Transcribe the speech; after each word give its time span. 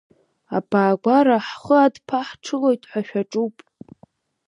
Абаагәара 0.57 1.37
ҳхы 1.47 1.75
адԥаҳҽылоит 1.85 2.81
ҳәа 2.89 3.01
шәаҿуп. 3.07 3.55